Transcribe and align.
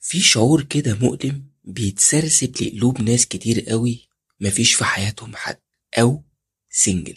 في 0.00 0.20
شعور 0.20 0.62
كده 0.62 0.94
مؤلم 1.00 1.44
بيتسرسب 1.64 2.62
لقلوب 2.62 3.02
ناس 3.02 3.26
كتير 3.26 3.60
قوي 3.60 4.08
مفيش 4.40 4.74
في 4.74 4.84
حياتهم 4.84 5.36
حد 5.36 5.58
أو 5.98 6.24
سنجل 6.70 7.14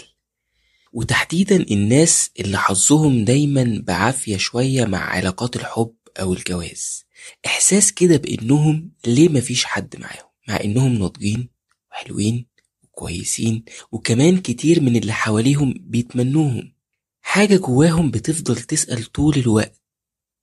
وتحديدا 0.94 1.56
الناس 1.56 2.32
اللي 2.40 2.58
حظهم 2.58 3.26
دايما 3.26 3.84
بعافية 3.88 4.38
شوية 4.38 4.86
مع 4.86 5.00
علاقات 5.00 5.56
الحب 5.56 5.96
أو 6.20 6.34
الجواز. 6.34 7.06
إحساس 7.46 7.92
كده 7.92 8.18
بإنهم 8.18 8.92
ليه 9.08 9.30
مفيش 9.30 9.66
حد 9.66 9.96
معاهم؟ 10.00 10.30
مع 10.48 10.60
إنهم 10.64 10.94
ناضجين 10.94 11.50
وحلوين 11.92 12.46
وكويسين 12.84 13.64
وكمان 13.92 14.38
كتير 14.38 14.82
من 14.82 14.96
اللي 14.96 15.14
حواليهم 15.14 15.74
بيتمنوهم. 15.80 16.74
حاجة 17.22 17.58
جواهم 17.58 18.12
بتفضل 18.12 18.56
تسأل 18.56 19.04
طول 19.12 19.36
الوقت. 19.38 19.81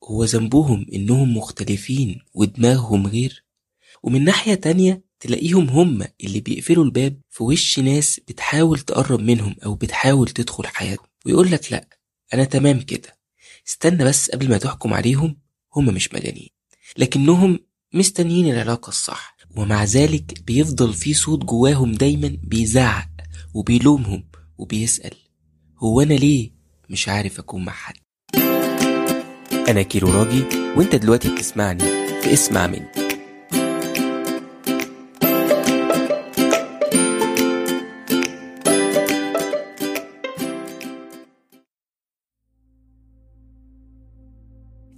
هو 0.05 0.25
ذنبهم 0.25 0.87
إنهم 0.93 1.37
مختلفين 1.37 2.21
ودماغهم 2.35 3.07
غير. 3.07 3.45
ومن 4.03 4.25
ناحية 4.25 4.55
تانية 4.55 5.03
تلاقيهم 5.21 5.69
هم 5.69 6.05
اللي 6.25 6.41
بيقفلوا 6.41 6.85
الباب 6.85 7.21
في 7.31 7.43
وش 7.43 7.79
ناس 7.79 8.21
بتحاول 8.29 8.79
تقرب 8.79 9.21
منهم 9.21 9.57
أو 9.65 9.75
بتحاول 9.75 10.29
تدخل 10.29 10.67
حياتهم. 10.67 11.07
ويقولك 11.27 11.73
لأ 11.73 11.89
أنا 12.35 12.45
تمام 12.45 12.81
كده. 12.81 13.19
استنى 13.69 14.05
بس 14.05 14.31
قبل 14.31 14.49
ما 14.49 14.59
تحكم 14.59 14.95
عليهم 14.95 15.37
هم 15.77 15.85
مش 15.85 16.15
مجانين. 16.15 16.49
لكنهم 16.99 17.59
مستنيين 17.95 18.55
العلاقة 18.55 18.89
الصح. 18.89 19.37
ومع 19.57 19.85
ذلك 19.85 20.43
بيفضل 20.43 20.95
في 20.95 21.15
صوت 21.15 21.45
جواهم 21.45 21.93
دايما 21.93 22.39
بيزعق 22.43 23.09
وبيلومهم 23.55 24.29
وبيسأل 24.59 25.15
هو 25.79 26.01
أنا 26.01 26.15
ليه 26.15 26.51
مش 26.91 27.09
عارف 27.09 27.39
أكون 27.39 27.65
مع 27.65 27.73
حد؟ 27.73 28.08
أنا 29.69 29.83
كيرو 29.83 30.09
راجي 30.11 30.45
وأنت 30.77 30.95
دلوقتي 30.97 31.35
بتسمعني 31.35 31.85
في 32.23 32.33
اسمع 32.33 32.67
مني. 32.67 32.89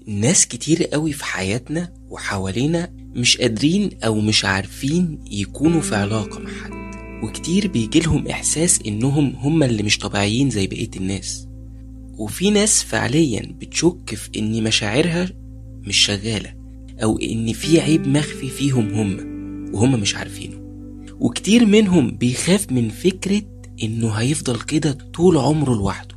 ناس 0.06 0.47
كتير 0.47 0.84
قوي 0.84 1.12
في 1.12 1.25
حياتنا 1.25 1.92
وحوالينا 2.08 2.92
مش 3.14 3.36
قادرين 3.36 3.91
أو 4.05 4.20
مش 4.20 4.45
عارفين 4.45 5.25
يكونوا 5.30 5.80
في 5.80 5.97
علاقة 5.97 6.39
مع 6.39 6.50
حد 6.50 6.70
وكتير 7.25 7.69
بيجيلهم 7.69 8.28
إحساس 8.28 8.80
إنهم 8.86 9.36
هم 9.36 9.62
اللي 9.62 9.83
مش 9.83 9.98
طبيعيين 9.98 10.50
زي 10.50 10.67
بقية 10.67 10.91
الناس. 10.97 11.50
وفي 12.21 12.51
ناس 12.51 12.83
فعليا 12.83 13.57
بتشك 13.61 14.15
في 14.15 14.39
إن 14.39 14.63
مشاعرها 14.63 15.29
مش 15.83 15.97
شغالة 15.97 16.55
أو 17.03 17.19
إن 17.19 17.53
في 17.53 17.81
عيب 17.81 18.09
مخفي 18.09 18.49
فيهم 18.49 18.95
هم 18.95 19.17
وهم 19.75 20.01
مش 20.01 20.17
عارفينه. 20.17 20.57
وكتير 21.21 21.67
منهم 21.67 22.11
بيخاف 22.11 22.73
من 22.73 22.89
فكرة 22.89 23.43
إنه 23.83 24.11
هيفضل 24.11 24.61
كده 24.61 24.93
طول 24.93 25.37
عمره 25.37 25.75
لوحده. 25.75 26.15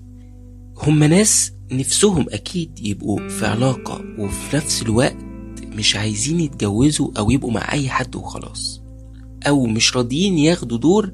هم 0.78 1.04
ناس 1.04 1.52
نفسهم 1.72 2.26
أكيد 2.30 2.80
يبقوا 2.81 3.30
في 3.30 3.46
علاقة 3.46 4.02
وفي 4.20 4.56
نفس 4.56 4.81
الوقت 4.81 5.18
مش 5.66 5.96
عايزين 5.96 6.40
يتجوزوا 6.40 7.12
أو 7.18 7.31
يبقوا 7.31 7.52
مع 7.52 7.72
أي 7.74 7.90
حد 7.90 8.16
وخلاص 8.16 8.81
أو 9.48 9.66
مش 9.66 9.98
راضيين 9.98 10.38
ياخدوا 10.38 10.78
دور 10.78 11.12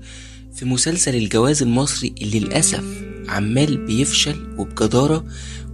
في 0.59 0.65
مسلسل 0.65 1.15
الجواز 1.15 1.63
المصري 1.63 2.13
اللي 2.21 2.39
للأسف 2.39 2.83
عمال 3.27 3.85
بيفشل 3.85 4.55
وبجدارة 4.57 5.25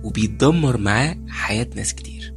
وبيتدمر 0.04 0.78
معاه 0.78 1.18
حياة 1.28 1.68
ناس 1.76 1.94
كتير. 1.94 2.34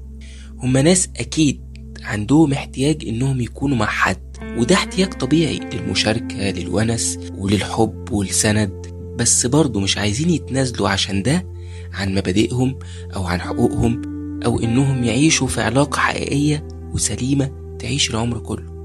هما 0.59 0.83
ناس 0.83 1.09
أكيد 1.17 1.61
عندهم 2.03 2.53
احتياج 2.53 3.05
إنهم 3.09 3.41
يكونوا 3.41 3.77
مع 3.77 3.87
حد 3.87 4.37
وده 4.59 4.75
احتياج 4.75 5.13
طبيعي 5.13 5.59
للمشاركة 5.59 6.51
للونس 6.51 7.19
وللحب 7.39 8.11
والسند 8.11 8.87
بس 9.19 9.47
برضه 9.47 9.81
مش 9.81 9.99
عايزين 9.99 10.31
يتنازلوا 10.31 10.89
عشان 10.89 11.23
ده 11.23 11.47
عن 11.93 12.15
مبادئهم 12.15 12.79
أو 13.17 13.25
عن 13.25 13.41
حقوقهم 13.41 14.03
أو 14.45 14.61
إنهم 14.61 15.05
يعيشوا 15.05 15.47
في 15.47 15.61
علاقة 15.61 15.99
حقيقية 15.99 16.69
وسليمة 16.93 17.77
تعيش 17.79 18.11
العمر 18.11 18.39
كله. 18.39 18.79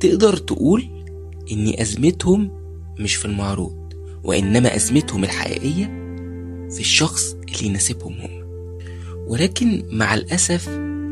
تقدر 0.00 0.36
تقول 0.36 0.84
إن 1.52 1.74
أزمتهم 1.78 2.57
مش 2.98 3.14
في 3.14 3.24
المعروض 3.24 3.92
وإنما 4.24 4.76
أزمتهم 4.76 5.24
الحقيقية 5.24 5.84
في 6.70 6.80
الشخص 6.80 7.32
اللي 7.32 7.66
يناسبهم 7.68 8.12
هم. 8.20 8.48
ولكن 9.26 9.82
مع 9.90 10.14
الأسف 10.14 10.68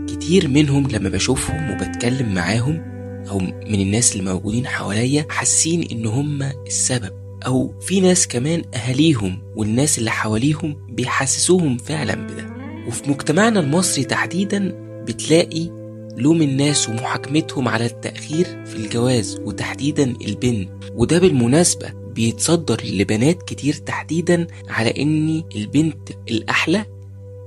كتير 0.08 0.48
منهم 0.48 0.86
لما 0.90 1.08
بشوفهم 1.08 1.70
وبتكلم 1.70 2.34
معاهم 2.34 2.82
أو 3.30 3.38
من 3.40 3.80
الناس 3.80 4.12
اللي 4.16 4.32
موجودين 4.32 4.66
حواليا 4.66 5.26
حاسين 5.30 5.82
إن 5.92 6.06
هم 6.06 6.42
السبب. 6.42 7.26
أو 7.46 7.80
في 7.80 8.00
ناس 8.00 8.28
كمان 8.28 8.62
أهاليهم 8.74 9.38
والناس 9.56 9.98
اللي 9.98 10.10
حواليهم 10.10 10.76
بيحسسوهم 10.88 11.78
فعلا 11.78 12.14
بده. 12.14 12.46
وفي 12.88 13.10
مجتمعنا 13.10 13.60
المصري 13.60 14.04
تحديدا 14.04 14.72
بتلاقي 15.08 15.70
لوم 16.16 16.42
الناس 16.42 16.88
ومحاكمتهم 16.88 17.68
على 17.68 17.86
التأخير 17.86 18.64
في 18.64 18.76
الجواز 18.76 19.40
وتحديدا 19.44 20.14
البنت 20.26 20.68
وده 20.94 21.18
بالمناسبة 21.18 21.92
بيتصدر 22.14 22.80
لبنات 22.84 23.42
كتير 23.42 23.74
تحديدا 23.74 24.46
على 24.68 25.02
إن 25.02 25.42
البنت 25.56 26.10
الأحلى 26.30 26.84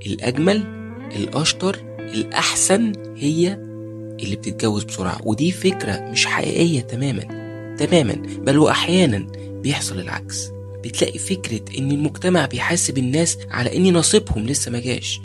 الأجمل 0.06 0.64
الأشطر 1.16 1.78
الأحسن 2.00 2.94
هي 3.18 3.54
اللي 4.20 4.36
بتتجوز 4.36 4.84
بسرعة. 4.84 5.20
ودي 5.24 5.52
فكرة 5.52 6.00
مش 6.12 6.26
حقيقية 6.26 6.82
تماما 6.82 7.22
تماما 7.80 8.14
بل 8.42 8.58
وأحيانا 8.58 9.28
بيحصل 9.64 10.00
العكس. 10.00 10.50
بتلاقي 10.84 11.20
فكرة 11.20 11.62
إن 11.78 11.92
المجتمع 11.92 12.46
بيحاسب 12.46 12.98
الناس 12.98 13.38
على 13.52 13.78
إن 13.78 13.94
نصيبهم 13.94 14.46
لسه 14.46 14.72
ما 14.72 14.80
جاش. 14.80 15.22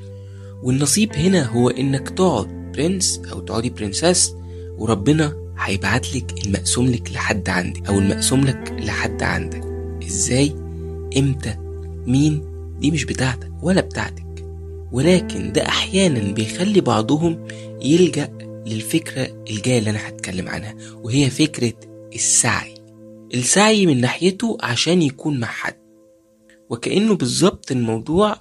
والنصيب 0.62 1.12
هنا 1.12 1.46
هو 1.46 1.70
إنك 1.70 2.08
تقعد 2.08 2.63
برنس 2.76 3.20
أو 3.32 3.40
تقعدي 3.40 3.70
برنسس 3.70 4.34
وربنا 4.78 5.36
هيبعت 5.58 6.14
لك 6.16 6.46
المقسوم 6.46 6.86
لك 6.86 7.12
لحد 7.12 7.48
عندك 7.48 7.88
أو 7.88 7.98
المقسوم 7.98 8.40
لك 8.44 8.76
لحد 8.80 9.22
عندك. 9.22 9.64
إزاي؟ 10.06 10.52
إمتى؟ 11.16 11.56
مين؟ 12.06 12.42
دي 12.80 12.90
مش 12.90 13.04
بتاعتك 13.04 13.50
ولا 13.62 13.80
بتاعتك. 13.80 14.24
ولكن 14.92 15.52
ده 15.52 15.68
أحيانا 15.68 16.32
بيخلي 16.32 16.80
بعضهم 16.80 17.46
يلجأ 17.82 18.28
للفكرة 18.66 19.44
الجاية 19.50 19.78
اللي 19.78 19.90
أنا 19.90 20.08
هتكلم 20.08 20.48
عنها 20.48 20.74
وهي 21.02 21.30
فكرة 21.30 21.72
السعي. 22.14 22.74
السعي 23.34 23.86
من 23.86 24.00
ناحيته 24.00 24.58
عشان 24.62 25.02
يكون 25.02 25.40
مع 25.40 25.46
حد. 25.46 25.74
وكأنه 26.70 27.14
بالظبط 27.14 27.72
الموضوع 27.72 28.36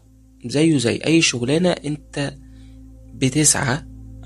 زيه 0.45 0.77
زي 0.77 0.95
أي 1.05 1.21
شغلانة 1.21 1.69
أنت 1.69 2.33
بتسعى 3.13 3.77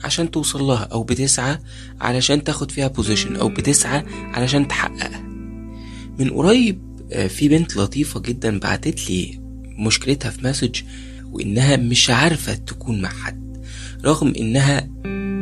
عشان 0.04 0.32
توصل 0.32 0.64
لها 0.64 0.84
أو 0.84 1.04
بتسعى 1.04 1.58
علشان 2.02 2.44
تاخد 2.44 2.72
فيها 2.72 2.88
position 2.88 3.36
أو 3.36 3.50
بتسعى 3.50 4.04
علشان 4.10 4.68
تحققها. 4.68 5.22
من 6.20 6.30
قريب 6.30 6.82
في 7.28 7.48
بنت 7.50 7.78
لطيفة 7.78 8.20
جدا 8.20 8.60
بعتت 8.60 9.10
لي 9.10 9.40
مشكلتها 9.80 10.32
في 10.32 10.48
message 10.48 10.82
وإنها 11.32 11.76
مش 11.78 12.10
عارفة 12.10 12.54
تكون 12.54 13.02
مع 13.02 13.10
حد 13.10 13.58
رغم 14.06 14.34
إنها 14.40 14.88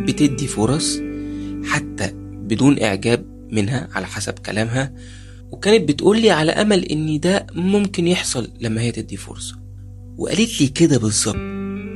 بتدي 0.07 0.47
فرص 0.47 0.97
حتى 1.65 2.11
بدون 2.47 2.79
إعجاب 2.83 3.25
منها 3.51 3.87
على 3.93 4.05
حسب 4.05 4.33
كلامها 4.33 4.93
وكانت 5.51 5.89
بتقولي 5.89 6.31
على 6.31 6.51
أمل 6.51 6.83
إن 6.85 7.19
ده 7.19 7.47
ممكن 7.55 8.07
يحصل 8.07 8.47
لما 8.61 8.81
هي 8.81 8.91
تدي 8.91 9.17
فرصة. 9.17 9.55
وقالت 10.17 10.61
لي 10.61 10.67
كده 10.67 10.97
بالظبط 10.97 11.35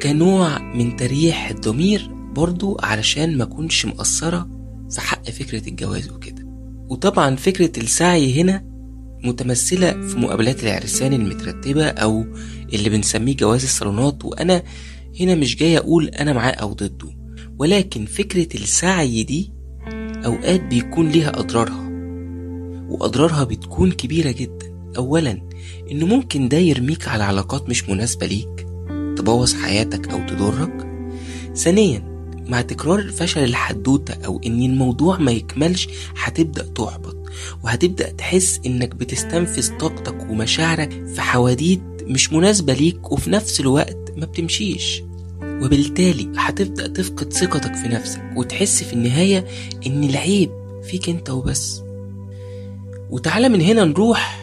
كنوع 0.02 0.58
من 0.74 0.96
تريح 0.96 1.50
الضمير 1.50 2.10
برضو 2.34 2.78
علشان 2.84 3.38
ما 3.38 3.46
كنش 3.46 3.86
مقصرة 3.86 4.50
في 4.92 5.02
حق 5.02 5.30
فكرة 5.30 5.70
الجواز 5.70 6.10
وكده. 6.10 6.48
وطبعا 6.90 7.36
فكرة 7.36 7.80
السعي 7.80 8.42
هنا 8.42 8.66
متمثلة 9.24 9.92
في 10.08 10.18
مقابلات 10.18 10.64
العرسان 10.64 11.14
المترتبة 11.14 11.88
أو 11.88 12.26
اللي 12.74 12.90
بنسميه 12.90 13.36
جواز 13.36 13.64
الصالونات 13.64 14.26
وأنا 14.26 14.64
هنا 15.20 15.36
مش 15.36 15.56
جاي 15.56 15.78
أقول 15.78 16.08
أنا 16.08 16.34
معاه 16.34 16.52
أو 16.52 16.74
ضده. 16.74 17.10
ولكن 17.60 18.06
فكرة 18.06 18.48
السعي 18.62 19.24
دي 19.24 19.54
أوقات 20.26 20.62
بيكون 20.62 21.10
ليها 21.10 21.40
أضرارها 21.40 21.90
وأضرارها 22.90 23.44
بتكون 23.44 23.92
كبيرة 23.92 24.32
جدا. 24.32 24.70
أولا 24.98 25.42
إنه 25.92 26.06
ممكن 26.06 26.50
ده 26.50 26.58
يرميك 26.58 27.08
على 27.08 27.24
علاقات 27.24 27.70
مش 27.70 27.90
مناسبة 27.90 28.26
ليك 28.26 28.68
تبوظ 29.18 29.54
حياتك 29.54 30.10
أو 30.10 30.28
تضرك. 30.28 30.88
ثانيا 31.56 32.19
مع 32.50 32.62
تكرار 32.62 33.10
فشل 33.12 33.44
الحدوتة 33.44 34.14
أو 34.26 34.42
إن 34.46 34.62
الموضوع 34.64 35.18
ما 35.18 35.32
يكملش 35.32 35.88
هتبدأ 36.24 36.64
تحبط 36.64 37.18
وهتبدأ 37.64 38.10
تحس 38.12 38.60
إنك 38.66 38.96
بتستنفذ 38.96 39.78
طاقتك 39.78 40.30
ومشاعرك 40.30 41.06
في 41.16 41.22
حواديت 41.22 41.82
مش 42.04 42.34
مناسبة 42.34 42.74
ليك 42.74 43.12
وفي 43.12 43.30
نفس 43.30 43.60
الوقت 43.60 44.14
ما 44.18 44.26
بتمشيش. 44.26 45.04
وبالتالي 45.44 46.30
هتبدأ 46.38 46.88
تفقد 46.88 47.34
ثقتك 47.34 47.76
في 47.76 47.88
نفسك 47.88 48.22
وتحس 48.36 48.84
في 48.84 48.94
النهاية 48.94 49.46
إن 49.88 50.04
العيب 50.04 50.52
فيك 50.84 51.10
أنت 51.10 51.30
وبس. 51.30 51.82
وتعالى 53.10 53.50
من 53.50 53.62
هنا 53.62 53.86
نروح 53.86 54.40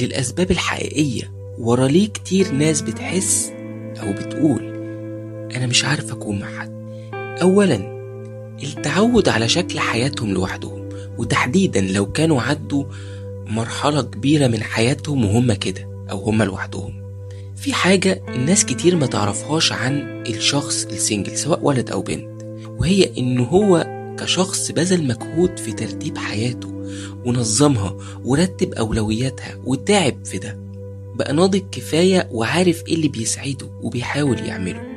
للأسباب 0.00 0.50
الحقيقية. 0.50 1.32
ورا 1.58 1.88
ليه 1.88 2.08
كتير 2.08 2.52
ناس 2.52 2.80
بتحس 2.82 3.52
أو 4.02 4.12
بتقول 4.12 4.62
أنا 5.56 5.66
مش 5.66 5.84
عارف 5.84 6.12
أكون 6.12 6.40
مع 6.40 6.58
حد. 6.58 6.85
أولا 7.42 7.96
التعود 8.62 9.28
على 9.28 9.48
شكل 9.48 9.78
حياتهم 9.80 10.30
لوحدهم 10.32 10.88
وتحديدا 11.18 11.80
لو 11.80 12.12
كانوا 12.12 12.42
عدوا 12.42 12.84
مرحلة 13.46 14.02
كبيرة 14.02 14.46
من 14.46 14.62
حياتهم 14.62 15.24
وهم 15.24 15.52
كده 15.52 15.88
أو 16.10 16.18
هم 16.18 16.42
لوحدهم. 16.42 16.94
في 17.56 17.72
حاجة 17.72 18.22
الناس 18.28 18.64
كتير 18.64 18.96
ما 18.96 19.06
تعرفهاش 19.06 19.72
عن 19.72 20.22
الشخص 20.26 20.84
السنجل 20.84 21.36
سواء 21.38 21.60
ولد 21.62 21.90
أو 21.90 22.02
بنت 22.02 22.42
وهي 22.78 23.18
إنه 23.18 23.42
هو 23.44 23.86
كشخص 24.20 24.72
بذل 24.72 25.06
مجهود 25.06 25.58
في 25.58 25.72
ترتيب 25.72 26.18
حياته 26.18 26.72
ونظمها 27.24 27.96
ورتب 28.24 28.72
أولوياتها 28.74 29.56
وتعب 29.64 30.24
في 30.24 30.38
ده. 30.38 30.58
بقى 31.14 31.32
ناضج 31.32 31.62
كفاية 31.72 32.28
وعارف 32.32 32.82
إيه 32.88 32.94
اللي 32.94 33.08
بيسعده 33.08 33.66
وبيحاول 33.82 34.38
يعمله. 34.38 34.95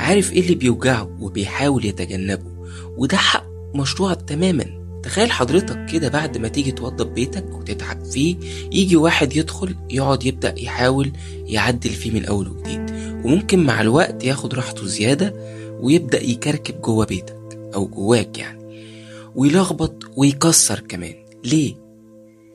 عارف 0.00 0.32
إيه 0.32 0.40
اللي 0.40 0.54
بيوجعه 0.54 1.16
وبيحاول 1.20 1.84
يتجنبه 1.84 2.50
وده 2.96 3.16
حق 3.16 3.46
مشروع 3.74 4.14
تماما 4.14 4.80
تخيل 5.02 5.30
حضرتك 5.30 5.86
كده 5.92 6.08
بعد 6.08 6.38
ما 6.38 6.48
تيجي 6.48 6.72
توضب 6.72 7.14
بيتك 7.14 7.54
وتتعب 7.54 8.04
فيه 8.04 8.36
يجي 8.72 8.96
واحد 8.96 9.36
يدخل 9.36 9.74
يقعد 9.90 10.24
يبدأ 10.26 10.54
يحاول 10.58 11.12
يعدل 11.46 11.90
فيه 11.90 12.10
من 12.10 12.24
أول 12.24 12.48
وجديد 12.48 12.90
وممكن 13.24 13.58
مع 13.64 13.80
الوقت 13.80 14.24
ياخد 14.24 14.54
راحته 14.54 14.86
زيادة 14.86 15.34
ويبدأ 15.80 16.22
يكركب 16.24 16.80
جوه 16.80 17.06
بيتك 17.06 17.58
أو 17.74 17.86
جواك 17.88 18.38
يعني 18.38 18.60
ويلخبط 19.34 20.02
ويكسر 20.16 20.80
كمان 20.80 21.14
ليه؟ 21.44 21.74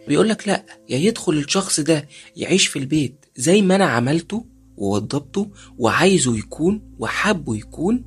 بيقولك 0.08 0.48
لأ 0.48 0.66
يا 0.90 0.98
يدخل 0.98 1.34
الشخص 1.34 1.80
ده 1.80 2.08
يعيش 2.36 2.68
في 2.68 2.80
البيت 2.80 3.26
زي 3.36 3.62
ما 3.62 3.76
أنا 3.76 3.86
عملته 3.86 4.46
ووضبته 4.78 5.52
وعايزه 5.78 6.38
يكون 6.38 6.82
وحابه 7.00 7.56
يكون 7.56 8.04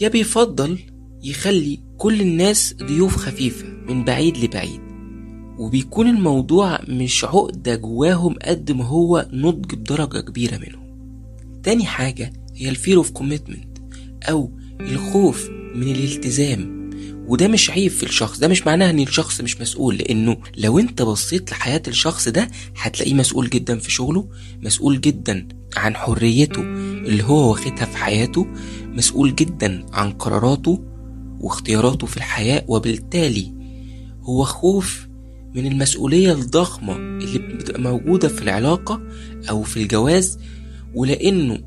يا 0.00 0.08
بيفضل 0.08 0.78
يخلي 1.22 1.80
كل 1.98 2.20
الناس 2.20 2.74
ضيوف 2.82 3.16
خفيفة 3.16 3.66
من 3.88 4.04
بعيد 4.04 4.36
لبعيد. 4.36 4.80
وبيكون 5.58 6.06
الموضوع 6.08 6.78
مش 6.88 7.24
عقدة 7.24 7.76
جواهم 7.76 8.34
قد 8.44 8.72
ما 8.72 8.84
هو 8.84 9.28
نضج 9.32 9.74
بدرجة 9.74 10.20
كبيرة 10.20 10.56
منهم. 10.56 10.88
تاني 11.62 11.84
حاجة 11.84 12.32
هي 12.54 12.68
ال 12.68 12.74
fear 12.74 12.96
of 12.96 13.10
commitment 13.10 13.78
أو 14.22 14.52
الخوف 14.80 15.50
من 15.74 15.82
الالتزام. 15.82 16.77
وده 17.28 17.48
مش 17.48 17.70
عيب 17.70 17.90
في 17.90 18.02
الشخص 18.02 18.38
ده 18.38 18.48
مش 18.48 18.66
معناه 18.66 18.90
إن 18.90 19.00
الشخص 19.00 19.40
مش 19.40 19.60
مسؤول 19.60 19.96
لأنه 19.96 20.36
لو 20.56 20.78
أنت 20.78 21.02
بصيت 21.02 21.50
لحياة 21.50 21.82
الشخص 21.88 22.28
ده 22.28 22.48
هتلاقيه 22.76 23.14
مسؤول 23.14 23.50
جدا 23.50 23.78
في 23.78 23.90
شغله 23.90 24.28
مسؤول 24.62 25.00
جدا 25.00 25.48
عن 25.76 25.96
حريته 25.96 26.60
اللي 26.60 27.24
هو 27.24 27.50
واخدها 27.50 27.84
في 27.84 27.96
حياته 27.96 28.46
مسؤول 28.84 29.34
جدا 29.34 29.86
عن 29.92 30.12
قراراته 30.12 30.84
واختياراته 31.40 32.06
في 32.06 32.16
الحياة 32.16 32.64
وبالتالي 32.68 33.52
هو 34.22 34.44
خوف 34.44 35.08
من 35.54 35.66
المسؤولية 35.66 36.32
الضخمة 36.32 36.96
اللي 36.96 37.38
بتبقى 37.38 37.80
موجودة 37.80 38.28
في 38.28 38.42
العلاقة 38.42 39.02
أو 39.50 39.62
في 39.62 39.82
الجواز 39.82 40.38
ولأنه 40.94 41.58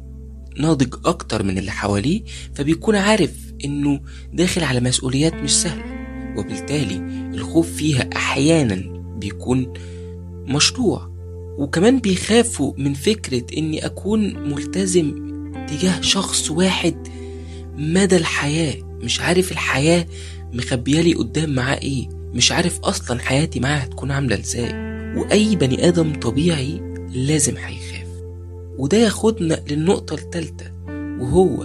ناضج 0.57 0.95
أكتر 1.05 1.43
من 1.43 1.57
اللي 1.57 1.71
حواليه 1.71 2.23
فبيكون 2.55 2.95
عارف 2.95 3.31
إنه 3.65 4.01
داخل 4.33 4.63
على 4.63 4.79
مسؤوليات 4.79 5.33
مش 5.33 5.55
سهلة 5.61 5.83
وبالتالي 6.37 6.95
الخوف 7.33 7.73
فيها 7.73 8.09
أحيانا 8.15 8.83
بيكون 9.17 9.73
مشروع. 10.47 11.11
وكمان 11.57 11.99
بيخافوا 11.99 12.73
من 12.77 12.93
فكرة 12.93 13.43
إني 13.57 13.85
أكون 13.85 14.49
ملتزم 14.49 15.31
تجاه 15.67 16.01
شخص 16.01 16.51
واحد 16.51 17.07
مدى 17.77 18.17
الحياة 18.17 18.75
مش 19.03 19.21
عارف 19.21 19.51
الحياة 19.51 20.05
مخبيالي 20.53 21.13
قدام 21.13 21.49
معاه 21.55 21.77
إيه 21.77 22.09
مش 22.33 22.51
عارف 22.51 22.79
أصلا 22.79 23.19
حياتي 23.19 23.59
معاه 23.59 23.77
هتكون 23.77 24.11
عاملة 24.11 24.39
إزاي. 24.39 24.73
وأي 25.17 25.55
بني 25.55 25.87
آدم 25.87 26.13
طبيعي 26.13 26.81
لازم 27.13 27.57
هيخاف. 27.57 28.07
وده 28.77 28.97
ياخدنا 28.97 29.63
للنقطة 29.69 30.13
التالتة 30.13 30.65
وهو 31.19 31.63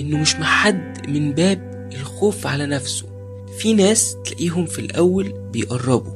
إنه 0.00 0.18
مش 0.18 0.36
مع 0.36 0.46
حد 0.46 1.10
من 1.10 1.32
باب 1.32 1.90
الخوف 1.92 2.46
على 2.46 2.66
نفسه. 2.66 3.06
في 3.58 3.74
ناس 3.74 4.16
تلاقيهم 4.24 4.66
في 4.66 4.78
الأول 4.78 5.32
بيقربوا 5.52 6.12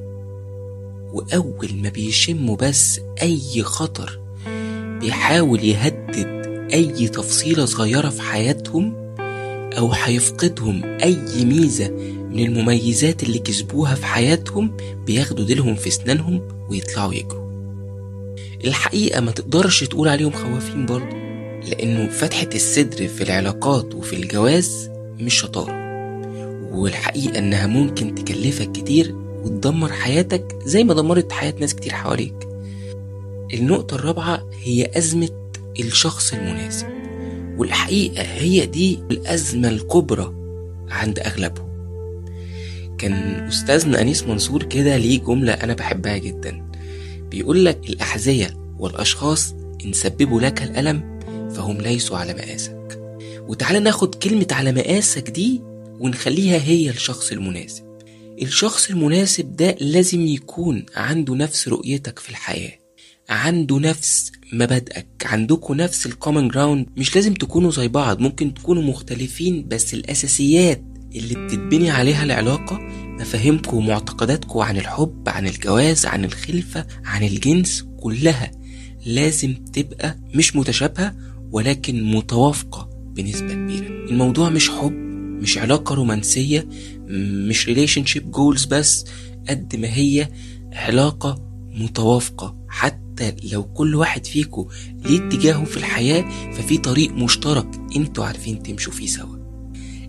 وأول 1.12 1.68
ما 1.82 1.88
بيشموا 1.88 2.56
بس 2.56 3.00
أي 3.22 3.62
خطر 3.62 4.20
بيحاول 5.00 5.64
يهدد 5.64 6.26
أي 6.72 7.08
تفصيلة 7.08 7.64
صغيرة 7.64 8.08
في 8.08 8.22
حياتهم 8.22 8.94
أو 9.78 9.92
هيفقدهم 9.92 10.84
أي 10.84 11.44
ميزة 11.44 11.88
من 12.30 12.38
المميزات 12.38 13.22
اللي 13.22 13.38
كسبوها 13.38 13.94
في 13.94 14.06
حياتهم 14.06 14.76
بياخدوا 15.06 15.44
ديلهم 15.44 15.74
في 15.74 15.90
سنانهم 15.90 16.42
ويطلعوا 16.70 17.14
يجروا. 17.14 17.48
الحقيقة 18.64 19.20
ما 19.20 19.30
تقدرش 19.30 19.84
تقول 19.84 20.08
عليهم 20.08 20.32
خوافين 20.32 20.86
برضه. 20.86 21.27
لأنه 21.68 22.08
فتحة 22.08 22.48
الصدر 22.54 23.08
في 23.08 23.22
العلاقات 23.22 23.94
وفي 23.94 24.16
الجواز 24.16 24.90
مش 25.20 25.34
شطارة. 25.34 25.88
والحقيقة 26.72 27.38
إنها 27.38 27.66
ممكن 27.66 28.14
تكلفك 28.14 28.72
كتير 28.72 29.14
وتدمر 29.44 29.92
حياتك 29.92 30.58
زي 30.64 30.84
ما 30.84 30.94
دمرت 30.94 31.32
حياة 31.32 31.54
ناس 31.60 31.74
كتير 31.74 31.92
حواليك. 31.92 32.34
النقطة 33.54 33.94
الرابعة 33.94 34.42
هي 34.62 34.90
أزمة 34.98 35.28
الشخص 35.80 36.32
المناسب. 36.34 36.86
والحقيقة 37.58 38.22
هي 38.22 38.66
دي 38.66 38.98
الأزمة 39.10 39.68
الكبرى 39.68 40.34
عند 40.90 41.18
أغلبهم. 41.18 41.68
كان 42.98 43.12
أستاذنا 43.48 44.00
أنيس 44.00 44.22
منصور 44.22 44.62
كده 44.62 44.96
ليه 44.96 45.20
جملة 45.20 45.52
أنا 45.52 45.74
بحبها 45.74 46.18
جدا. 46.18 46.62
بيقول 47.30 47.64
لك 47.64 47.78
الأحذية 47.90 48.56
والأشخاص 48.78 49.54
إن 49.84 49.92
سببوا 49.92 50.40
لك 50.40 50.62
الألم 50.62 51.17
فهم 51.58 51.80
ليسوا 51.80 52.18
على 52.18 52.34
مقاسك 52.34 52.98
وتعالى 53.48 53.78
ناخد 53.80 54.14
كلمة 54.14 54.46
على 54.50 54.72
مقاسك 54.72 55.30
دي 55.30 55.60
ونخليها 56.00 56.58
هي 56.62 56.90
الشخص 56.90 57.32
المناسب. 57.32 57.84
الشخص 58.42 58.90
المناسب 58.90 59.56
ده 59.56 59.76
لازم 59.80 60.20
يكون 60.26 60.86
عنده 60.96 61.34
نفس 61.34 61.68
رؤيتك 61.68 62.18
في 62.18 62.30
الحياة. 62.30 62.72
عنده 63.28 63.78
نفس 63.78 64.32
مبادئك. 64.52 65.06
عندكم 65.24 65.74
نفس 65.74 66.06
ال 66.06 66.12
common 66.12 66.48
ground 66.48 66.86
مش 66.96 67.14
لازم 67.16 67.34
تكونوا 67.34 67.70
زي 67.70 67.88
بعض 67.88 68.20
ممكن 68.20 68.54
تكونوا 68.54 68.82
مختلفين 68.82 69.68
بس 69.68 69.94
الأساسيات 69.94 70.82
اللي 71.14 71.34
بتتبني 71.34 71.90
عليها 71.90 72.24
العلاقة 72.24 72.78
مفاهيمكم 73.20 73.76
ومعتقداتكم 73.76 74.58
عن 74.58 74.76
الحب 74.76 75.28
عن 75.28 75.46
الجواز 75.46 76.06
عن 76.06 76.24
الخلفة 76.24 76.86
عن 77.04 77.22
الجنس 77.24 77.84
كلها 78.00 78.50
لازم 79.06 79.54
تبقى 79.72 80.18
مش 80.34 80.56
متشابهة 80.56 81.14
ولكن 81.52 82.02
متوافقة 82.04 82.88
بنسبة 82.92 83.54
كبيرة. 83.54 83.86
الموضوع 83.88 84.48
مش 84.50 84.70
حب 84.70 84.92
مش 85.42 85.58
علاقة 85.58 85.94
رومانسية 85.94 86.68
مش 87.48 87.68
relationship 87.68 88.30
goals 88.30 88.64
بس 88.64 89.04
قد 89.48 89.76
ما 89.76 89.88
هي 89.88 90.28
علاقة 90.72 91.42
متوافقة. 91.74 92.56
حتى 92.68 93.34
لو 93.52 93.64
كل 93.64 93.94
واحد 93.94 94.26
فيكم 94.26 94.66
ليه 95.04 95.18
اتجاهه 95.28 95.64
في 95.64 95.76
الحياة 95.76 96.52
ففي 96.52 96.78
طريق 96.78 97.12
مشترك 97.12 97.66
أنتوا 97.96 98.24
عارفين 98.24 98.62
تمشوا 98.62 98.92
فيه 98.92 99.06
سوا. 99.06 99.36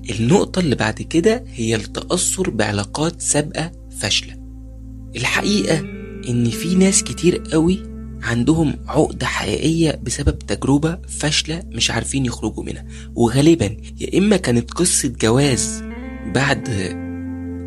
النقطة 0.10 0.60
اللي 0.60 0.76
بعد 0.76 1.02
كده 1.02 1.44
هي 1.54 1.76
التأثر 1.76 2.50
بعلاقات 2.50 3.22
سابقة 3.22 3.72
فاشلة. 4.00 4.36
الحقيقة 5.16 5.80
إن 6.30 6.50
في 6.50 6.76
ناس 6.76 7.04
كتير 7.04 7.38
قوي 7.52 7.80
عندهم 8.24 8.76
عقدة 8.88 9.26
حقيقية 9.26 10.00
بسبب 10.04 10.40
تجربة 10.40 11.00
فاشلة 11.08 11.64
مش 11.66 11.92
عارفين 11.92 12.26
يخرجوا 12.26 12.64
منها. 12.64 12.86
وغالبا 13.16 13.78
يا 14.00 14.18
إما 14.18 14.38
كانت 14.38 14.72
قصة 14.72 15.14
جواز 15.22 15.84
بعد 16.36 16.70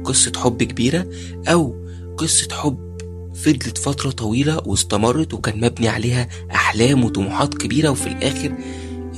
قصة 0.05 0.33
حب 0.37 0.63
كبيرة 0.63 1.07
أو 1.49 1.87
قصة 2.17 2.49
حب 2.53 2.93
فضلت 3.35 3.79
فترة 3.79 4.11
طويلة 4.11 4.63
واستمرت 4.67 5.35
وكان 5.35 5.61
مبني 5.61 5.89
عليها 5.89 6.29
أحلام 6.51 7.05
وطموحات 7.05 7.55
كبيرة 7.55 7.89
وفي 7.89 8.07
الآخر 8.07 8.55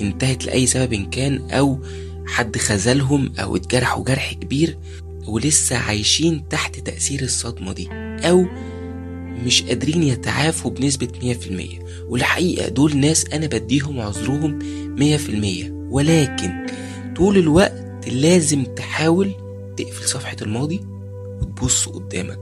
انتهت 0.00 0.44
لأي 0.44 0.66
سبب 0.66 1.08
كان 1.10 1.50
أو 1.50 1.78
حد 2.26 2.56
خذلهم 2.56 3.32
أو 3.38 3.56
اتجرحوا 3.56 4.04
جرح 4.04 4.32
كبير 4.32 4.78
ولسه 5.26 5.76
عايشين 5.76 6.48
تحت 6.48 6.78
تأثير 6.80 7.22
الصدمة 7.22 7.72
دي. 7.72 7.88
أو 8.28 8.46
مش 9.46 9.62
قادرين 9.62 10.02
يتعافوا 10.02 10.70
بنسبة 10.70 11.08
100% 11.22 11.84
والحقيقة 12.08 12.68
دول 12.68 12.96
ناس 12.96 13.24
أنا 13.32 13.46
بديهم 13.46 14.00
عذرهم 14.00 14.58
100% 14.98 15.70
ولكن 15.90 16.66
طول 17.16 17.38
الوقت 17.38 18.08
لازم 18.08 18.64
تحاول 18.64 19.30
تقفل 19.76 20.08
صفحة 20.08 20.36
الماضي 20.42 20.80
وتبص 21.40 21.88
قدامك. 21.88 22.38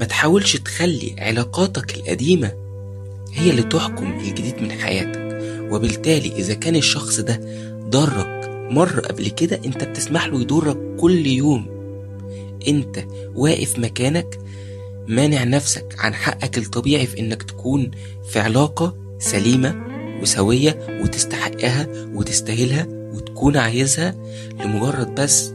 ما 0.00 0.06
تحاولش 0.06 0.56
تخلي 0.56 1.14
علاقاتك 1.18 1.96
القديمة 1.96 2.52
هي 3.32 3.50
اللي 3.50 3.62
تحكم 3.62 4.18
الجديد 4.20 4.62
من 4.62 4.72
حياتك. 4.72 5.26
وبالتالي 5.72 6.32
إذا 6.36 6.54
كان 6.54 6.76
الشخص 6.76 7.20
ده 7.20 7.40
ضرك 7.88 8.48
مرة 8.70 9.00
قبل 9.00 9.28
كده 9.28 9.60
أنت 9.66 9.84
بتسمح 9.84 10.26
له 10.26 10.40
يضرك 10.40 10.96
كل 10.96 11.26
يوم. 11.26 11.66
أنت 12.68 13.04
واقف 13.34 13.78
مكانك 13.78 14.38
مانع 15.08 15.44
نفسك 15.44 15.96
عن 15.98 16.14
حقك 16.14 16.58
الطبيعي 16.58 17.06
في 17.06 17.20
إنك 17.20 17.42
تكون 17.42 17.90
في 18.30 18.38
علاقة 18.40 18.96
سليمة 19.18 19.86
وسوية 20.22 21.00
وتستحقها 21.02 21.86
وتستاهلها 22.14 22.86
وتكون 22.90 23.56
عايزها 23.56 24.14
لمجرد 24.64 25.14
بس 25.20 25.52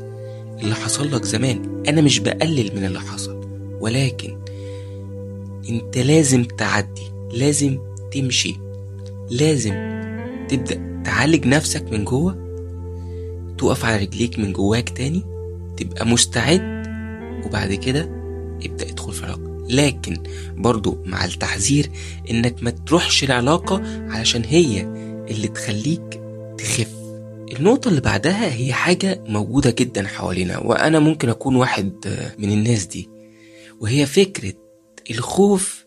اللي 0.62 0.76
حصل 0.76 1.16
لك 1.16 1.26
زمان. 1.26 1.84
أنا 1.88 2.02
مش 2.02 2.20
بقلل 2.20 2.76
من 2.76 2.86
اللي 2.86 3.00
حصل 3.00 3.42
ولكن 3.80 4.38
أنت 5.70 5.98
لازم 5.98 6.44
تعدي 6.44 7.02
لازم 7.34 7.80
تمشي 8.14 8.56
لازم 9.30 9.74
تبدأ 10.50 11.02
تعالج 11.06 11.48
نفسك 11.48 11.84
من 11.92 12.06
جوه 12.06 12.38
تقف 13.58 13.86
على 13.86 13.98
رجليك 14.06 14.40
من 14.40 14.54
جواك 14.54 14.90
تاني 14.90 15.24
تبقى 15.78 16.06
مستعد 16.08 16.82
وبعد 17.46 17.74
كده 17.74 18.21
ابدأ 18.66 18.90
ادخل 18.90 19.14
في 19.14 19.26
علاقة. 19.26 19.66
لكن 19.70 20.18
برضو 20.58 20.98
مع 21.06 21.26
التحذير 21.26 21.90
انك 22.30 22.64
ما 22.64 22.70
تروحش 22.70 23.24
العلاقة 23.24 23.82
علشان 24.12 24.44
هي 24.46 24.82
اللي 25.30 25.48
تخليك 25.48 26.22
تخف. 26.58 26.88
النقطة 27.60 27.88
اللي 27.90 28.02
بعدها 28.02 28.54
هي 28.54 28.74
حاجة 28.74 29.24
موجودة 29.28 29.72
جدا 29.72 30.08
حوالينا 30.08 30.58
وأنا 30.58 31.00
ممكن 31.00 31.30
أكون 31.30 31.56
واحد 31.56 31.92
من 32.40 32.52
الناس 32.52 32.86
دي 32.86 33.10
وهي 33.80 34.06
فكرة 34.06 34.54
الخوف 35.12 35.86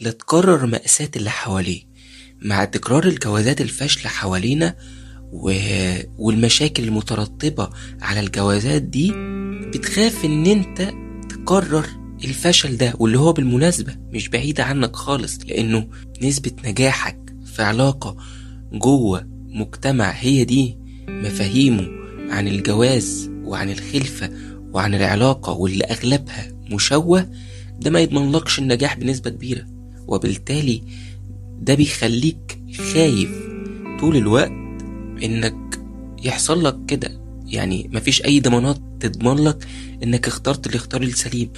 لتكرر 0.00 0.66
مأساة 0.66 1.08
اللي 1.16 1.30
حواليه 1.30 1.82
مع 2.42 2.64
تكرار 2.64 3.04
الجوازات 3.06 3.60
الفاشلة 3.60 4.10
حوالينا 4.10 4.76
و... 5.32 5.52
والمشاكل 6.18 6.84
المترتبة 6.84 7.70
على 8.00 8.20
الجوازات 8.20 8.82
دي 8.82 9.12
بتخاف 9.70 10.24
إن 10.24 10.46
أنت 10.46 10.90
تكرر 11.48 11.86
الفشل 12.24 12.76
ده 12.76 12.94
واللي 12.98 13.18
هو 13.18 13.32
بالمناسبة 13.32 13.96
مش 14.12 14.28
بعيدة 14.28 14.64
عنك 14.64 14.96
خالص 14.96 15.38
لأنه 15.46 15.88
نسبة 16.22 16.50
نجاحك 16.64 17.34
في 17.44 17.62
علاقة 17.62 18.16
جوه 18.72 19.26
مجتمع 19.48 20.10
هي 20.10 20.44
دي 20.44 20.78
مفاهيمه 21.08 21.88
عن 22.30 22.48
الجواز 22.48 23.30
وعن 23.44 23.70
الخلفة 23.70 24.30
وعن 24.72 24.94
العلاقة 24.94 25.52
واللي 25.52 25.84
أغلبها 25.84 26.52
مشوه 26.70 27.30
ده 27.80 27.90
ما 27.90 28.00
يضمنلكش 28.00 28.58
النجاح 28.58 28.96
بنسبة 28.98 29.30
كبيرة. 29.30 29.66
وبالتالي 30.06 30.82
ده 31.60 31.74
بيخليك 31.74 32.62
خايف 32.92 33.30
طول 34.00 34.16
الوقت 34.16 34.52
إنك 35.22 35.80
يحصل 36.24 36.64
لك 36.64 36.76
كده. 36.88 37.27
يعني 37.48 37.90
مفيش 37.92 38.24
أي 38.24 38.40
ضمانات 38.40 38.80
تضمن 39.00 39.44
لك 39.44 39.66
إنك 40.02 40.26
اخترت 40.26 40.66
الاختيار 40.66 41.02
السليم. 41.02 41.50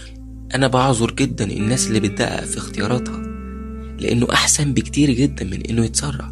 أنا 0.54 0.68
بعذر 0.68 1.10
جدا 1.10 1.44
الناس 1.44 1.86
اللي 1.86 2.00
بتدقق 2.00 2.44
في 2.44 2.58
اختياراتها 2.58 3.18
لأنه 4.00 4.26
أحسن 4.32 4.74
بكتير 4.74 5.10
جدا 5.10 5.44
من 5.44 5.66
إنه 5.66 5.84
يتسرع. 5.84 6.30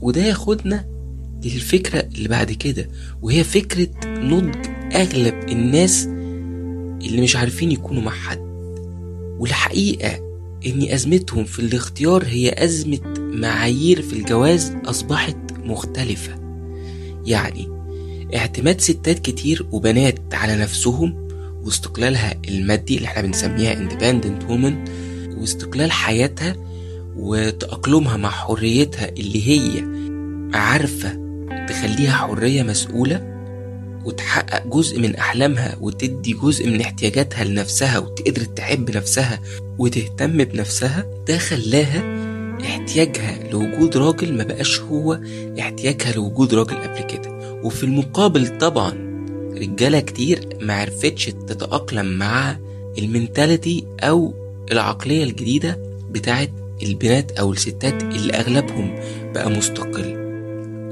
وده 0.00 0.20
ياخدنا 0.20 0.86
للفكرة 1.44 2.08
اللي 2.14 2.28
بعد 2.28 2.52
كده 2.52 2.88
وهي 3.22 3.44
فكرة 3.44 3.88
نضج 4.06 4.66
أغلب 4.94 5.48
الناس 5.48 6.06
اللي 7.06 7.22
مش 7.22 7.36
عارفين 7.36 7.72
يكونوا 7.72 8.02
مع 8.02 8.10
حد. 8.10 8.52
والحقيقة 9.38 10.32
ان 10.66 10.82
أزمتهم 10.82 11.44
في 11.44 11.58
الاختيار 11.58 12.24
هي 12.24 12.64
أزمة 12.64 13.00
معايير 13.18 14.02
في 14.02 14.12
الجواز 14.12 14.72
أصبحت 14.84 15.36
مختلفة. 15.64 16.32
يعني 17.26 17.71
اعتماد 18.34 18.80
ستات 18.80 19.18
كتير 19.18 19.66
وبنات 19.72 20.18
على 20.32 20.56
نفسهم 20.56 21.28
واستقلالها 21.64 22.34
المادي 22.48 22.96
اللي 22.96 23.06
إحنا 23.06 23.22
بنسميها 23.22 23.74
independent 23.74 24.42
woman 24.48 24.90
واستقلال 25.40 25.92
حياتها 25.92 26.56
وتأقلمها 27.16 28.16
مع 28.16 28.30
حريتها 28.30 29.08
اللي 29.08 29.48
هي 29.48 29.84
عارفة 30.54 31.18
تخليها 31.68 32.12
حرية 32.12 32.62
مسؤولة 32.62 33.32
وتحقق 34.04 34.66
جزء 34.66 34.98
من 35.00 35.16
أحلامها 35.16 35.76
وتدي 35.80 36.32
جزء 36.32 36.66
من 36.70 36.80
احتياجاتها 36.80 37.44
لنفسها 37.44 37.98
وتقدر 37.98 38.44
تحب 38.44 38.96
نفسها 38.96 39.40
وتهتم 39.78 40.44
بنفسها 40.44 41.06
ده 41.28 41.38
خلاها 41.38 42.02
احتياجها 42.64 43.50
لوجود 43.52 43.96
راجل 43.96 44.34
ما 44.36 44.44
بقاش 44.44 44.80
هو 44.80 45.20
احتياجها 45.60 46.12
لوجود 46.12 46.54
راجل 46.54 46.74
قبل 46.76 47.00
كده. 47.02 47.31
وفي 47.62 47.82
المقابل 47.84 48.58
طبعا 48.58 49.12
رجالة 49.56 50.00
كتير 50.00 50.48
ما 50.60 50.74
عرفتش 50.74 51.24
تتأقلم 51.26 52.06
مع 52.18 52.56
المنتاليتي 52.98 53.84
أو 54.00 54.34
العقلية 54.72 55.24
الجديدة 55.24 55.78
بتاعت 56.10 56.50
البنات 56.82 57.32
أو 57.32 57.52
الستات 57.52 58.02
اللي 58.02 58.32
أغلبهم 58.32 58.94
بقى 59.34 59.50
مستقل. 59.50 60.22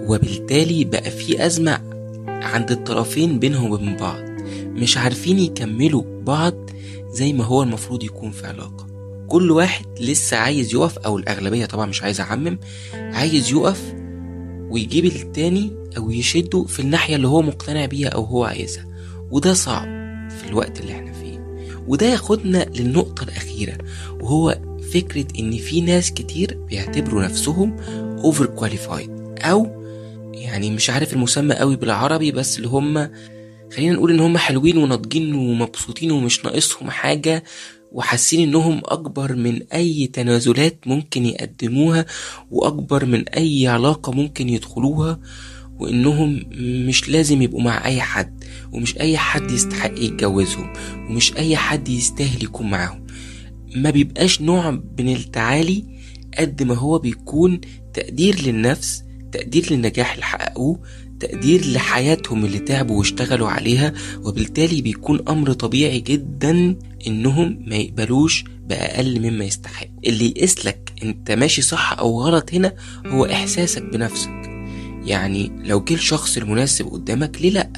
وبالتالي 0.08 0.84
بقى 0.84 1.10
في 1.10 1.46
أزمة 1.46 1.80
عند 2.28 2.70
الطرفين 2.70 3.38
بينهم 3.38 3.70
وبين 3.72 3.96
بعض. 3.96 4.20
مش 4.66 4.98
عارفين 4.98 5.38
يكملوا 5.38 6.02
بعض 6.22 6.54
زي 7.10 7.32
ما 7.32 7.44
هو 7.44 7.62
المفروض 7.62 8.02
يكون 8.04 8.30
في 8.30 8.46
علاقة. 8.46 8.86
كل 9.28 9.50
واحد 9.50 9.84
لسه 10.00 10.36
عايز 10.36 10.74
يقف 10.74 10.98
أو 10.98 11.18
الأغلبية 11.18 11.66
طبعا 11.66 11.86
مش 11.86 12.02
عايز 12.02 12.20
أعمم 12.20 12.58
عايز 12.92 13.50
يقف 13.52 13.94
ويجيب 14.70 15.04
التاني 15.04 15.70
أو 15.96 16.10
يشده 16.10 16.64
في 16.64 16.80
الناحية 16.80 17.16
اللي 17.16 17.28
هو 17.28 17.42
مقتنع 17.42 17.86
بيها 17.86 18.08
أو 18.08 18.24
هو 18.24 18.44
عايزها. 18.44 18.86
وده 19.30 19.52
صعب 19.54 19.88
في 20.30 20.48
الوقت 20.48 20.80
اللي 20.80 20.92
إحنا 20.92 21.12
فيه. 21.12 21.30
وده 21.88 22.06
ياخدنا 22.06 22.66
للنقطة 22.74 23.22
الأخيرة 23.22 23.78
وهو 24.20 24.58
فكرة 24.92 25.26
إن 25.38 25.52
في 25.58 25.80
ناس 25.80 26.10
كتير 26.12 26.58
بيعتبروا 26.68 27.22
نفسهم 27.22 27.76
overqualified 28.24 29.10
أو 29.38 29.80
يعني 30.34 30.70
مش 30.70 30.90
عارف 30.90 31.12
المسمى 31.12 31.54
قوي 31.54 31.76
بالعربي 31.76 32.32
بس 32.32 32.56
اللي 32.56 32.68
هم 32.68 33.10
خلينا 33.76 33.94
نقول 33.94 34.10
إن 34.10 34.20
هم 34.20 34.38
حلوين 34.38 34.78
وناضجين 34.78 35.34
ومبسوطين 35.34 36.10
ومش 36.10 36.44
ناقصهم 36.44 36.90
حاجة 36.90 37.44
وحاسين 37.92 38.48
إنهم 38.48 38.80
أكبر 38.84 39.36
من 39.36 39.62
أي 39.72 40.06
تنازلات 40.06 40.78
ممكن 40.86 41.26
يقدموها 41.26 42.06
وأكبر 42.50 43.04
من 43.04 43.28
أي 43.28 43.68
علاقة 43.68 44.12
ممكن 44.12 44.48
يدخلوها 44.48 45.20
وإنهم 45.78 46.42
مش 46.88 47.08
لازم 47.08 47.42
يبقوا 47.42 47.62
مع 47.62 47.84
أي 47.86 48.00
حد 48.00 48.44
ومش 48.72 48.98
أي 48.98 49.18
حد 49.18 49.50
يستحق 49.50 49.92
يتجوزهم 49.98 50.72
ومش 51.08 51.36
أي 51.36 51.56
حد 51.56 51.88
يستاهل 51.88 52.44
يكون 52.44 52.70
معاهم. 52.70 53.06
ما 53.76 53.90
بيبقاش 53.90 54.40
نوع 54.40 54.70
من 54.70 55.08
التعالي 55.12 55.84
قد 56.38 56.62
ما 56.62 56.74
هو 56.74 56.98
بيكون 56.98 57.60
تقدير 57.94 58.42
للنفس 58.42 59.02
تقدير 59.32 59.72
للنجاح 59.72 60.12
اللي 60.12 60.24
حققوه 60.24 60.80
تقدير 61.20 61.66
لحياتهم 61.72 62.44
اللي 62.44 62.58
تعبوا 62.58 62.98
واشتغلوا 62.98 63.48
عليها 63.48 63.92
وبالتالي 64.22 64.82
بيكون 64.82 65.20
أمر 65.28 65.52
طبيعي 65.52 66.00
جدا 66.00 66.76
إنهم 67.06 67.62
ما 67.66 67.76
يقبلوش 67.76 68.44
بأقل 68.68 69.30
مما 69.30 69.44
يستحق. 69.44 69.86
اللي 70.06 70.26
يقيسلك 70.28 70.92
أنت 71.02 71.30
ماشي 71.30 71.62
صح 71.62 71.96
أو 71.98 72.22
غلط 72.22 72.54
هنا 72.54 72.72
هو 73.06 73.24
إحساسك 73.24 73.82
بنفسك. 73.82 74.50
يعني 75.04 75.52
لو 75.64 75.80
جه 75.84 75.94
الشخص 75.94 76.36
المناسب 76.36 76.86
قدامك 76.86 77.42
ليه 77.42 77.50
لأ؟ 77.50 77.70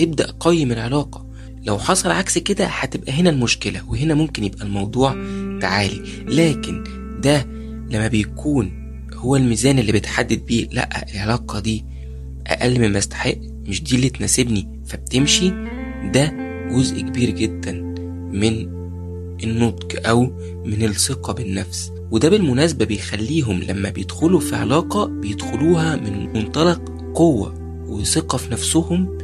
ابدأ 0.00 0.30
قيم 0.40 0.72
العلاقة. 0.72 1.26
لو 1.62 1.78
حصل 1.78 2.10
عكس 2.10 2.38
كده 2.38 2.66
هتبقى 2.66 3.12
هنا 3.12 3.30
المشكلة 3.30 3.90
وهنا 3.90 4.14
ممكن 4.14 4.44
يبقى 4.44 4.64
الموضوع 4.66 5.12
تعالي. 5.60 6.02
لكن 6.26 6.84
ده 7.22 7.46
لما 7.90 8.08
بيكون 8.08 8.86
هو 9.14 9.36
الميزان 9.36 9.78
اللي 9.78 9.92
بتحدد 9.92 10.46
بيه 10.46 10.68
لأ 10.72 11.06
العلاقة 11.12 11.60
دي 11.60 11.84
أقل 12.46 12.78
مما 12.88 12.98
استحق 12.98 13.34
مش 13.66 13.82
دي 13.82 13.96
اللي 13.96 14.08
تناسبني. 14.08 14.80
فبتمشي. 14.86 15.50
ده 16.12 16.32
جزء 16.70 17.00
كبير 17.00 17.30
جدا 17.30 17.72
من 18.32 18.76
النضج 19.44 19.96
أو 20.06 20.22
من 20.64 20.84
الثقة 20.84 21.32
بالنفس. 21.32 21.92
وده 22.10 22.28
بالمناسبة 22.28 22.84
بيخليهم 22.84 23.62
لما 23.62 23.90
بيدخلوا 23.90 24.40
في 24.40 24.56
علاقة 24.56 25.06
بيدخلوها 25.06 25.96
من 25.96 26.32
منطلق 26.32 26.82
قوة 27.14 27.54
وثقة 27.88 28.38
في 28.38 28.52
نفسهم 28.52 29.18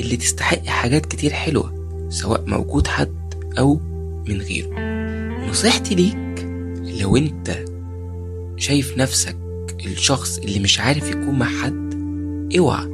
اللي 0.00 0.16
تستحق 0.16 0.64
حاجات 0.66 1.06
كتير 1.06 1.30
حلوة 1.32 1.72
سواء 2.08 2.44
موجود 2.46 2.86
حد 2.86 3.34
أو 3.58 3.80
من 4.28 4.40
غيره. 4.40 4.80
نصيحتي 5.50 5.94
ليك 5.94 6.46
لو 7.00 7.16
أنت 7.16 7.64
شايف 8.56 8.98
نفسك 8.98 9.36
الشخص 9.86 10.38
اللي 10.38 10.58
مش 10.60 10.80
عارف 10.80 11.10
يكون 11.10 11.38
مع 11.38 11.46
حد 11.46 11.81
اوعى 12.58 12.86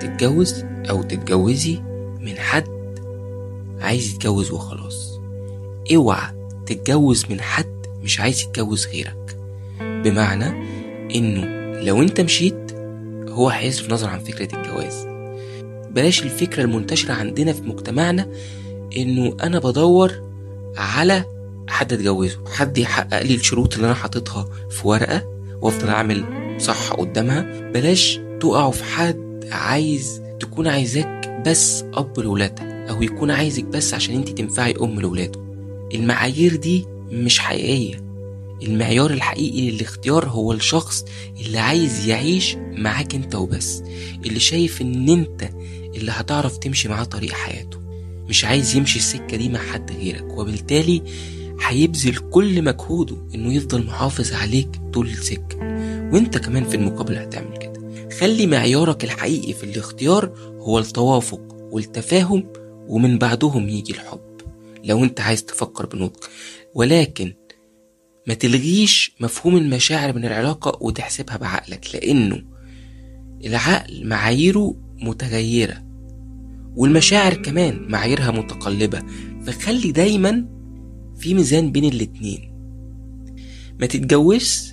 تتجوز 0.00 0.64
أو 0.90 1.02
تتجوزي 1.02 1.80
من 2.20 2.38
حد 2.38 2.80
عايز 3.80 4.14
يتجوز 4.14 4.50
وخلاص. 4.50 5.20
اوعى 5.94 6.34
تتجوز 6.66 7.26
من 7.30 7.40
حد 7.40 7.86
مش 8.02 8.20
عايز 8.20 8.42
يتجوز 8.42 8.86
غيرك. 8.86 9.36
بمعنى 9.80 10.44
انه 11.14 11.44
لو 11.80 12.02
انت 12.02 12.20
مشيت 12.20 12.72
هو 13.28 13.48
هيصرف 13.48 13.92
نظر 13.92 14.08
عن 14.08 14.18
فكرة 14.18 14.58
الجواز. 14.58 15.06
بلاش 15.90 16.22
الفكرة 16.22 16.62
المنتشرة 16.62 17.12
عندنا 17.12 17.52
في 17.52 17.62
مجتمعنا 17.62 18.28
انه 18.96 19.36
أنا 19.42 19.58
بدور 19.58 20.12
على 20.76 21.24
حد 21.68 21.92
اتجوزه. 21.92 22.38
حد 22.52 22.78
يحقق 22.78 23.22
لي 23.22 23.34
الشروط 23.34 23.74
اللي 23.74 23.86
أنا 23.86 23.94
حاططها 23.94 24.48
في 24.70 24.88
ورقة 24.88 25.22
وافضل 25.62 25.88
اعمل 25.88 26.24
صح 26.58 26.92
قدامها. 26.92 27.70
بلاش 27.70 28.20
تقعوا 28.40 28.72
في 28.72 28.84
حد 28.84 29.48
عايز 29.52 30.22
تكون 30.40 30.66
عايزاك 30.66 31.42
بس 31.46 31.84
أب 31.94 32.20
لولادها 32.20 32.90
أو 32.90 33.02
يكون 33.02 33.30
عايزك 33.30 33.64
بس 33.64 33.94
عشان 33.94 34.14
انت 34.14 34.28
تنفعي 34.28 34.74
أم 34.82 35.00
لولاده. 35.00 35.40
المعايير 35.94 36.56
دي 36.56 36.84
مش 37.10 37.38
حقيقية. 37.38 38.00
المعيار 38.62 39.10
الحقيقي 39.10 39.70
للاختيار 39.70 40.28
هو 40.28 40.52
الشخص 40.52 41.04
اللي 41.46 41.58
عايز 41.58 42.08
يعيش 42.08 42.56
معاك 42.56 43.14
أنت 43.14 43.34
وبس 43.34 43.82
اللي 44.26 44.40
شايف 44.40 44.82
إن 44.82 45.08
أنت 45.08 45.50
اللي 45.96 46.12
هتعرف 46.12 46.56
تمشي 46.58 46.88
معاه 46.88 47.04
طريق 47.04 47.32
حياته. 47.32 47.78
مش 48.28 48.44
عايز 48.44 48.76
يمشي 48.76 48.98
السكة 48.98 49.36
دي 49.36 49.48
مع 49.48 49.58
حد 49.58 49.90
غيرك 49.92 50.38
وبالتالي 50.38 51.02
هيبذل 51.66 52.16
كل 52.16 52.62
مجهوده 52.62 53.16
إنه 53.34 53.54
يفضل 53.54 53.86
محافظ 53.86 54.32
عليك 54.32 54.68
طول 54.92 55.06
السكة. 55.08 55.56
وأنت 56.12 56.38
كمان 56.38 56.64
في 56.64 56.74
المقابل 56.76 57.16
هتعمل 57.16 57.56
كده. 57.56 57.69
خلي 58.20 58.46
معيارك 58.46 59.04
الحقيقي 59.04 59.52
في 59.52 59.64
الاختيار 59.64 60.32
هو 60.58 60.78
التوافق 60.78 61.56
والتفاهم 61.72 62.52
ومن 62.88 63.18
بعدهم 63.18 63.68
يجي 63.68 63.92
الحب 63.92 64.40
لو 64.84 65.04
انت 65.04 65.20
عايز 65.20 65.44
تفكر 65.44 65.86
بنضج 65.86 66.24
ولكن 66.74 67.34
ما 68.26 68.34
تلغيش 68.34 69.12
مفهوم 69.20 69.56
المشاعر 69.56 70.16
من 70.16 70.24
العلاقة 70.24 70.84
وتحسبها 70.84 71.36
بعقلك 71.36 71.94
لأنه 71.94 72.42
العقل 73.44 74.06
معاييره 74.06 74.76
متغيرة 75.02 75.84
والمشاعر 76.76 77.34
كمان 77.34 77.86
معاييرها 77.88 78.30
متقلبة. 78.30 79.02
فخلي 79.46 79.92
دايما 79.92 80.46
في 81.18 81.34
ميزان 81.34 81.72
بين 81.72 81.84
الاتنين. 81.84 82.52
ما 83.80 83.86
تتجوزش 83.86 84.69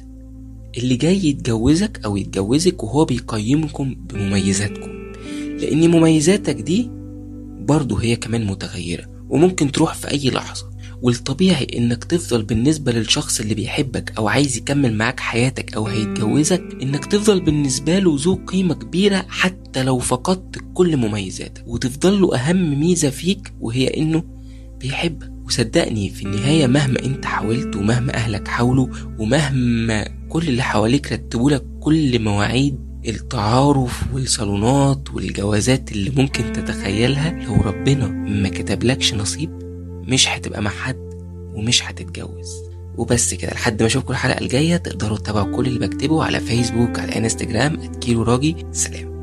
اللي 0.77 0.95
جاي 0.95 1.25
يتجوزك 1.25 1.99
أو 2.05 2.17
يتجوزك 2.17 2.83
وهو 2.83 3.05
بيقيمكم 3.05 3.95
بمميزاتكم. 3.95 4.91
لأن 5.59 5.91
مميزاتك 5.91 6.55
دي 6.55 6.89
برضه 7.59 8.01
هي 8.01 8.15
كمان 8.15 8.45
متغيرة 8.45 9.05
وممكن 9.29 9.71
تروح 9.71 9.93
في 9.93 10.11
أي 10.11 10.29
لحظة. 10.29 10.67
والطبيعي 11.01 11.67
إنك 11.77 12.03
تفضل 12.03 12.43
بالنسبة 12.43 12.91
للشخص 12.91 13.39
اللي 13.39 13.53
بيحبك 13.53 14.13
أو 14.17 14.27
عايز 14.27 14.57
يكمل 14.57 14.93
معاك 14.93 15.19
حياتك 15.19 15.73
أو 15.73 15.87
هيتجوزك 15.87 16.63
إنك 16.81 17.05
تفضل 17.05 17.41
بالنسبة 17.41 17.99
له 17.99 18.17
ذو 18.19 18.35
قيمة 18.35 18.73
كبيرة 18.73 19.25
حتى 19.29 19.83
لو 19.83 19.99
فقدت 19.99 20.57
كل 20.73 20.97
مميزاتك. 20.97 21.63
وتفضل 21.67 22.21
له 22.21 22.35
أهم 22.35 22.79
ميزة 22.79 23.09
فيك 23.09 23.53
وهي 23.59 23.87
إنه 23.87 24.23
بيحبك. 24.79 25.31
وصدقني 25.45 26.09
في 26.09 26.23
النهاية 26.23 26.67
مهما 26.67 27.05
أنت 27.05 27.25
حاولت 27.25 27.75
ومهما 27.75 28.13
أهلك 28.13 28.47
حاولوا 28.47 28.87
ومهما 29.19 30.07
كل 30.37 30.47
اللي 30.47 30.63
حواليك 30.63 31.11
رتبوا 31.13 31.51
لك 31.51 31.63
كل 31.79 32.19
مواعيد 32.23 32.79
التعارف 33.07 34.03
والصالونات 34.13 35.13
والجوازات 35.13 35.91
اللي 35.91 36.09
ممكن 36.09 36.53
تتخيلها. 36.53 37.29
لو 37.29 37.61
ربنا 37.61 38.07
ما 38.07 38.49
كتبلكش 38.49 39.13
نصيب 39.13 39.49
مش 40.07 40.27
هتبقى 40.27 40.61
مع 40.61 40.71
حد 40.71 41.09
ومش 41.55 41.83
هتتجوز. 41.83 42.47
وبس 42.97 43.33
كده 43.33 43.51
لحد 43.51 43.81
ما 43.81 43.87
اشوفكم 43.87 44.11
الحلقة 44.11 44.41
الجاية 44.41 44.77
تقدروا 44.77 45.17
تتابعوا 45.17 45.55
كل 45.55 45.67
اللي 45.67 45.87
بكتبه 45.87 46.23
على 46.23 46.39
فيسبوك 46.39 46.99
على 46.99 47.17
انستجرام 47.17 47.77
@كيلو 47.99 48.23
راجي. 48.23 48.55
سلام. 48.71 49.16